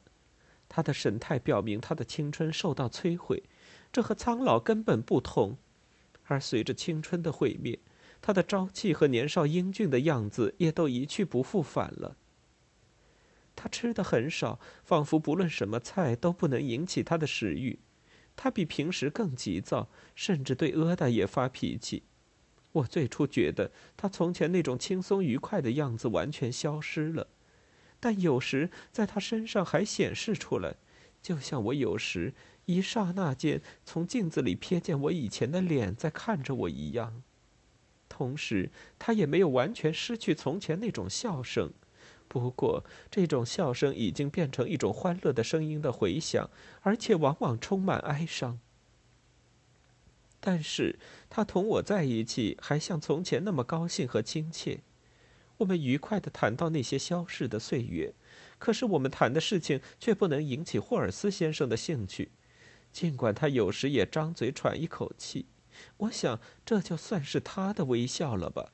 [0.68, 3.44] 他的神态表明他的青春受到摧毁，
[3.92, 5.58] 这和苍老根本不同。
[6.26, 7.80] 而随着青春的毁灭，
[8.22, 12.18] 他的朝气和年少英俊的样子也都一去不复返了。
[13.56, 17.80] 他吃的很少，仿佛不论什么菜都不能引起他的食欲。
[18.36, 22.04] 他比平时更急躁，甚至对阿达也发脾气。
[22.78, 27.28] 我最初觉得他从前那种轻松愉快的样子完全消失了，
[28.00, 30.76] 但有时在他身上还显示出来，
[31.22, 32.34] 就像我有时
[32.66, 37.24] 一刹那间从镜子里瞥见我以前的脸在看着我一样。
[38.10, 41.72] 同时，他也没有完全失去从前那种笑声，
[42.28, 46.50] 不过这种笑声已经变成一种欢乐的声音的回响，
[46.82, 48.60] 而且往往充满哀伤。
[50.48, 50.98] 但是
[51.30, 54.80] 他同我在一起，还像从前那么高兴和亲切。
[55.58, 58.14] 我们愉快地谈到那些消逝的岁月，
[58.58, 62.32] 可是我们谈的事情却不能引起霍尔斯先生的兴趣，
[62.94, 65.48] 尽管他有时也张嘴喘一口气。
[65.98, 68.72] 我想这就算是他的微笑了吧。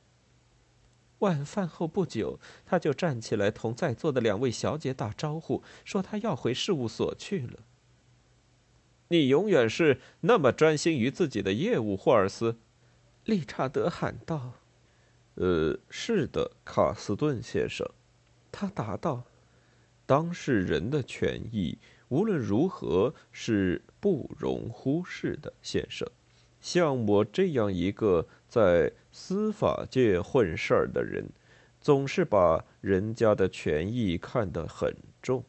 [1.20, 7.62] 晚饭后不久，他就站起来同在座的两位小姐打招呼，说他要回事务所去了。
[9.14, 12.56] 你永远是那么专心于自己的业务，霍尔斯，
[13.26, 14.54] 理查德喊道。
[15.38, 17.88] “呃，是的，卡斯顿先生。”
[18.52, 19.26] 他答道
[20.08, 26.10] ，“当事人的权益无论如何是不容忽视的，先生。
[26.60, 31.30] 像我这样一个在司法界混事儿的人，
[31.80, 35.44] 总是把人家的权益看得很重。”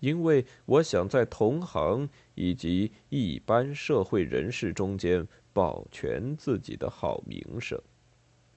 [0.00, 7.80] 因为我想在同行以及一般社会人士中间保全自己的好名声。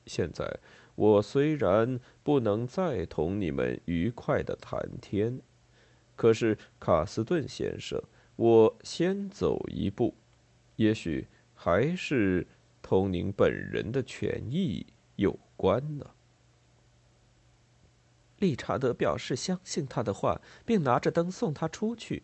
[0.06, 0.60] 现在
[0.96, 5.40] 我虽然不能再同你们愉快的谈天，
[6.16, 8.02] 可是卡斯顿先生，
[8.36, 10.16] 我先走一步，
[10.78, 12.48] 也许还是
[12.82, 14.86] 同您本人的权益
[15.18, 16.06] 有关呢。
[18.40, 22.24] 理查德表示相信他的话，并拿着灯送他出去。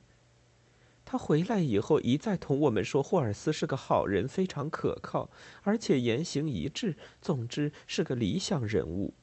[1.05, 5.29] 他回来以后一再同我们说，霍尔斯是个好人，非常可靠，
[5.61, 6.95] 而且言行一致。
[7.21, 9.13] 总之是个理想人物。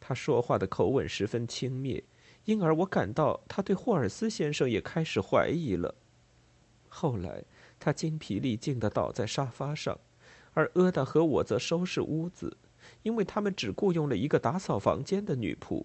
[0.00, 2.04] 他说话的口吻十分轻蔑。
[2.44, 5.94] 因而我感到他对霍尔斯先生也开始怀疑了。
[6.88, 7.44] 后来，
[7.78, 10.00] 他精疲力尽地倒在沙发上，
[10.54, 12.56] 而阿达和我则收拾屋子，
[13.02, 15.84] 因为他们只雇佣了一个打扫房间的女仆。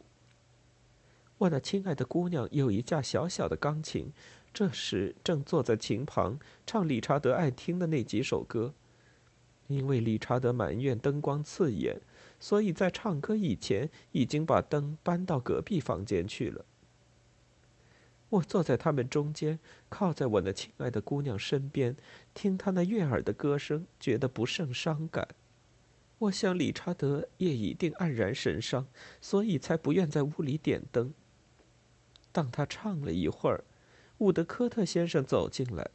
[1.40, 4.14] 我那亲爱的姑娘有一架小小的钢琴，
[4.54, 8.74] 这时正坐在琴旁唱理查德爱听的那几首歌。
[9.68, 12.02] 因为理查德埋怨灯光刺眼。
[12.40, 16.66] 所以在唱歌以前，已经把灯搬到隔壁房间去了。
[18.28, 21.96] 我坐在他们中间，靠在我那亲爱的姑娘身边，
[22.34, 25.30] 听她那悦耳的歌声，觉得不胜伤感。
[26.18, 28.88] 我想理查德也一定黯然神伤，
[29.22, 31.14] 所以才不愿在屋里点灯。
[32.34, 33.64] 当他唱了一会儿，
[34.24, 35.90] 伍德科特先生走进来。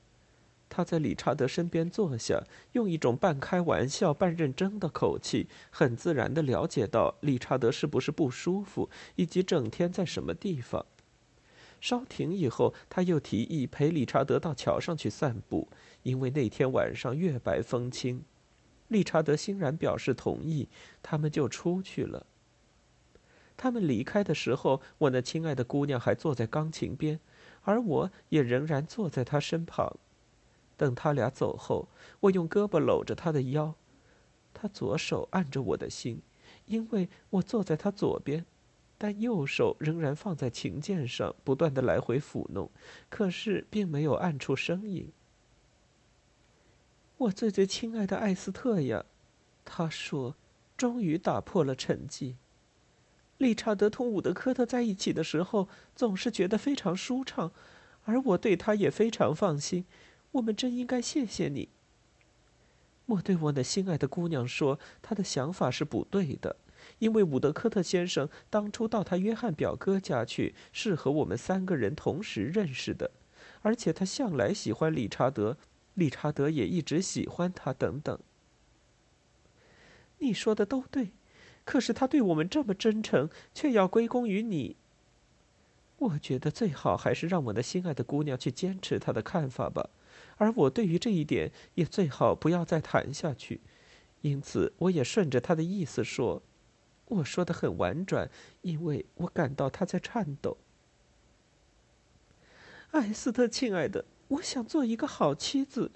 [0.68, 10.84] 他在理查德身边坐下，用一种半开玩笑半认真的口气，很自然地了解到理查德是不是不舒服，以及整天在什么地方。
[11.80, 15.68] 稍停以后，他又提议陪理查德到桥上去散步，
[16.02, 18.22] 因为那天晚上月白风清。
[18.88, 20.68] 理查德欣然表示同意，
[21.02, 22.26] 他们就出去了。
[23.56, 27.18] 他们离开的时候，我那亲爱的姑娘还坐在钢琴边，
[27.68, 29.94] 而我也仍然坐在他身旁。
[30.78, 31.86] 等他俩走后，
[32.20, 33.74] 我用胳膊搂着他的腰，
[34.54, 36.22] 他左手按着我的心，
[36.64, 38.46] 因为我坐在他左边，
[38.96, 42.70] 但右手仍然放在琴键上，不断的来回抚弄，
[43.10, 45.12] 可是并没有按出声音。
[47.18, 49.04] 我最最亲爱的艾斯特呀，
[49.66, 50.34] 他说，
[50.74, 52.36] 终于打破了沉寂。
[53.38, 57.50] 理查德同伍德科特在一起的时候，总是觉得非常舒畅，
[58.04, 59.84] 而我对他也非常放心。
[60.32, 61.68] 我们真应该谢谢你。
[63.06, 66.56] 我对我那心爱的姑娘说，她的想法是不对的，
[66.98, 73.10] 因为伍德科特先生当初到他约翰表哥家去，是和我们三个人同时认识的，
[73.62, 75.56] 而且他向来喜欢理查德，
[75.94, 78.18] 理查德也一直喜欢他，等等。
[80.18, 81.12] 你说的都对，
[81.68, 84.74] 可是他对我们这么真诚，却要归功于你。
[85.98, 89.90] 我觉得最好还是让我的心爱的姑娘去坚持她的看法吧。
[90.38, 93.60] 而我对于这一点也最好不要再谈下去，
[94.22, 96.40] 因此我也顺着他的意思说，
[97.04, 98.30] 我说的很婉转，
[98.62, 100.56] 因为我感到他在颤抖。
[102.92, 105.90] 艾斯特，亲爱的，我想做一个好妻子，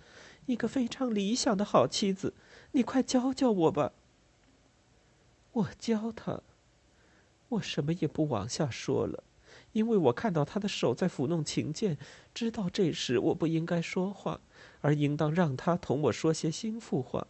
[0.44, 2.34] 一个非常理想的好妻子，
[2.72, 3.92] 你快教教我吧。
[5.52, 6.42] 我教他，
[7.48, 9.24] 我什么也不往下说了。
[9.72, 11.98] 因为我看到他的手在抚弄琴键，
[12.34, 14.40] 知道这时我不应该说话，
[14.80, 17.26] 而应当让他同我说些心腹话。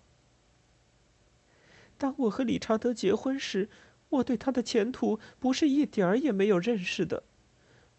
[1.98, 3.68] 当我和理查德结婚时，
[4.08, 7.22] 我对他的前途不是一点儿也没有认识的。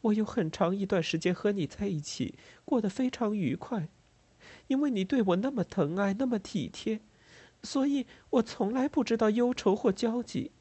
[0.02, 3.88] 我有很长一段时间和你在一起，过得非常愉快，
[4.68, 7.00] 因为你对我那么疼爱，那么体贴，
[7.64, 10.52] 所以我从来不知道忧愁或焦急。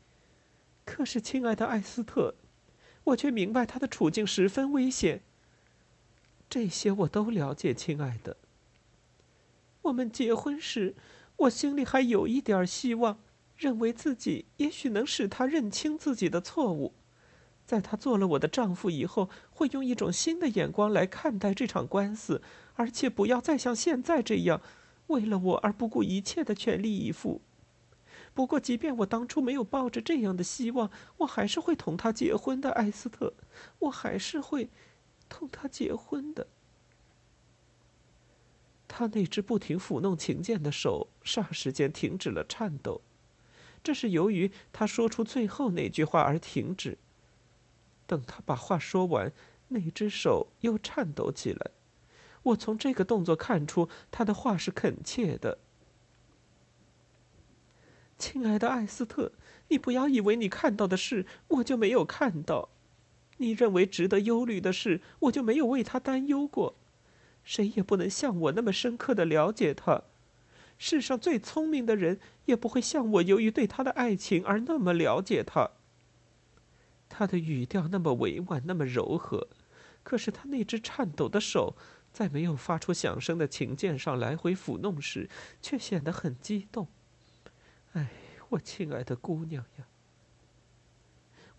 [0.84, 2.34] 可是，亲爱的艾斯特。
[3.04, 5.22] 我却明白他的处境十分危险。
[6.48, 8.36] 这些我都了解，亲爱的。
[9.82, 10.94] 我们结婚时，
[11.36, 13.18] 我心里还有一点希望，
[13.56, 16.94] 认为自己也许能使他认清自己的错误，
[17.66, 22.40] 在他做了我的丈夫以后，会用一种新的眼光来看待这场官司，
[22.74, 24.60] 而且不要再像现在这样，
[25.12, 27.40] 为了我而不顾一切的全力以赴。
[28.34, 33.34] 不过，即便我当初没有抱着这样的希望，我还是会同他结婚的，艾斯特。
[33.78, 34.70] 我还是会
[35.28, 36.46] 同他结婚的。
[38.88, 43.02] 他那只不停抚弄琴键的手霎时间停止了颤抖，
[43.82, 46.98] 这是由于他说出最后那句话而停止。
[48.06, 49.32] 等他把话说完，
[49.68, 51.70] 那只手又颤抖起来。
[52.44, 55.58] 我从这个动作看出他的话是恳切的。
[58.18, 59.32] 亲爱的艾斯特，
[59.68, 62.68] 你不要以为你看到的事我就没有看到，
[63.38, 66.76] 你认为值得忧虑的事我就没有为他担忧过。
[67.42, 70.02] 谁也不能像我那么深刻的了解他，
[70.78, 75.70] 世上最聪明的人也不会像我由于对他的爱情而那么了解他。
[77.08, 79.48] 他的语调那么委婉，那么柔和，
[80.04, 81.74] 可是他那只颤抖的手，
[82.12, 85.30] 在没有发出响声的琴键上来回抚弄时，
[85.62, 86.88] 却显得很激动。
[87.92, 88.10] 哎，
[88.50, 89.86] 我亲爱的姑娘呀！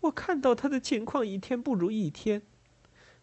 [0.02, 2.42] 我看到他的情况一天不如一天。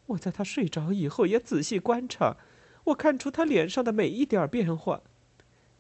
[0.08, 2.38] 我在他睡着以后也仔细观察，
[2.86, 5.02] 我看出他脸上的每一点变化。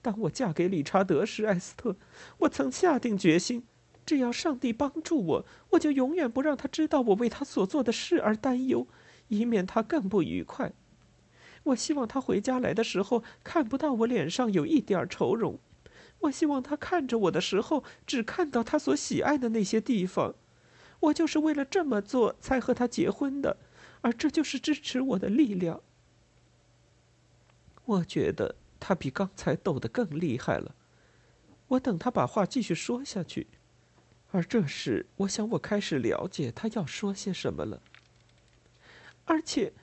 [0.02, 1.97] 当我嫁给理查德时，艾斯特，
[2.39, 3.66] 我曾下定决心，
[4.06, 8.88] 只要上帝帮助我，我就永远不让他知道我为他所做的事而担忧，
[9.28, 10.72] 以免他更不愉快。
[11.64, 15.59] 我希望他回家来的时候看不到我脸上有一点愁容，
[16.20, 20.36] 我希望他看着我的时候只看到他所喜爱的那些地方。
[21.01, 23.57] 我就是为了这么做才和他结婚的，
[24.01, 25.82] 而这就是支持我的力量。
[27.86, 30.76] 我觉得他比刚才斗得更厉害了。
[31.70, 33.47] 我等他把话继续说下去，
[34.32, 37.82] 而这时我想我开始了解他要说些什么了。
[39.26, 39.74] 而且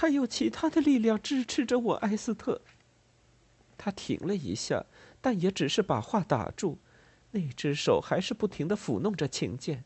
[0.00, 2.60] 还有其他的力量支持着我，埃斯特。
[3.76, 4.86] 他停了一下，
[5.20, 6.78] 但也只是把话打住，
[7.32, 9.82] 那只手还是不停的抚弄着琴键。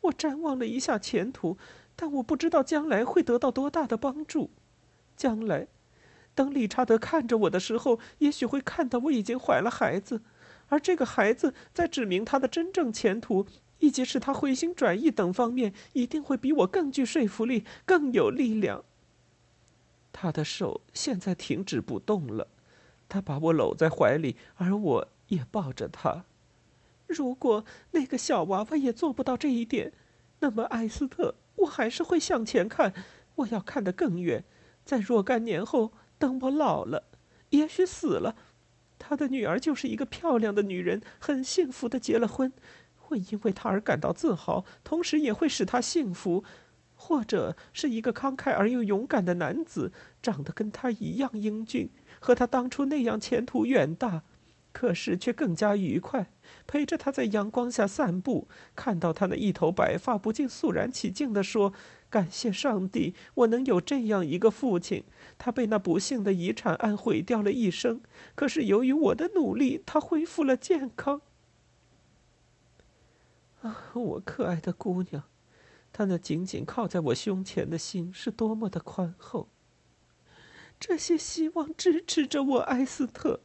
[0.00, 1.58] 我展望了一下前途，
[1.94, 4.50] 但我不知道将来会得到多大的帮助。
[5.16, 5.68] 将来，
[6.34, 10.22] 当理查德看着我的时候，也许会看到我已经怀了孩子，
[10.66, 13.46] 而这个孩子在指明他的真正前途
[13.78, 18.84] 以及使他回心转意等方面，一定会比我更具说服力，更有力量。
[20.12, 22.48] 他的手现在停止不动了，
[23.08, 26.24] 他把我搂在怀里，而我也抱着他。
[27.06, 29.92] 如果那个小娃娃也做不到这一点，
[30.40, 32.92] 那么艾斯特，我还是会向前看。
[33.36, 34.42] 我要看得更远，
[34.84, 37.04] 在若干年后，等我老了，
[37.50, 38.34] 也许死了，
[38.98, 42.52] 他的女儿就是一个漂亮的女人，很幸福的结了婚，
[43.08, 46.44] 会因为他而感到自豪，同时也会使他幸福。
[47.00, 54.24] 或者是一个慷慨而又勇敢的男子，长得跟他一样英俊，和他当初那样前途远大。
[54.72, 56.30] 可是却更加愉快，
[56.66, 61.72] 陪着他在阳光下散步，看到他那一头白发，不禁肃然起敬地说
[62.10, 65.04] ：“感谢上帝，我能有这样一个父亲。
[65.38, 68.00] 他被那不幸的遗产案毁掉了一生，
[68.34, 71.22] 可是由于我的努力，他恢复了健康。”
[73.62, 75.24] 啊，我可爱的姑娘，
[75.92, 79.48] 她那紧紧靠在我胸前的心是多么的宽厚。
[80.78, 83.40] 这些希望支持着我，埃斯特。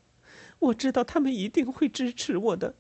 [0.60, 2.76] 我知道他们一定会支持我的，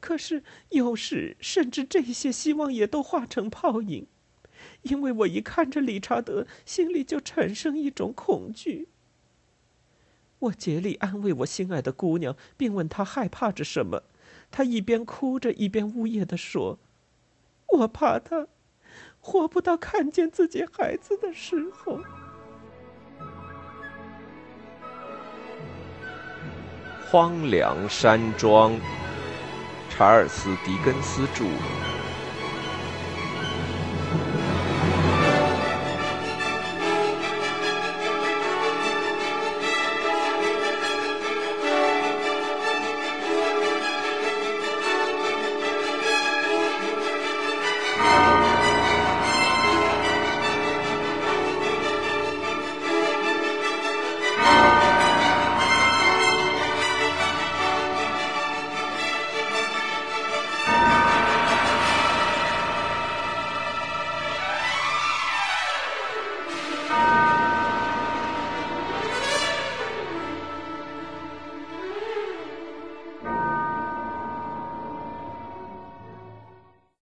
[0.00, 4.06] 可是有时甚至这些希望也都化成泡影，
[4.82, 8.88] 因为我一看着理查德，心里就产生一种恐惧。
[10.40, 14.02] 我竭力安慰我心爱的姑娘，并问她害怕着什么。
[14.52, 16.78] 他一边哭着，一边呜咽的说
[17.78, 18.46] ：“我怕他
[19.18, 21.98] 活不到看见自己孩子的时候。”
[27.10, 28.78] 荒凉山庄，
[29.90, 31.44] 查尔斯·狄更斯著。